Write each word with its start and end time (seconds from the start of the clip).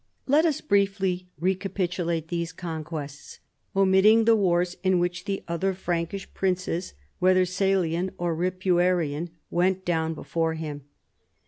Let 0.25 0.45
us 0.47 0.61
briefly 0.61 1.27
recapitulate 1.39 2.29
these 2.29 2.51
conquests, 2.51 3.39
omitting 3.75 4.25
the 4.25 4.35
wars 4.35 4.75
in 4.83 4.97
which 4.97 5.25
the 5.25 5.43
other 5.47 5.75
Frankish 5.75 6.27
princes, 6.33 6.95
whether 7.19 7.45
Salian 7.45 8.09
or 8.17 8.35
Ripuarian, 8.35 9.29
went 9.51 9.85
down 9.85 10.15
before 10.15 10.55
him. 10.55 10.85